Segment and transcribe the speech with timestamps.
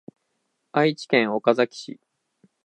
[0.71, 1.99] 愛知県岡崎市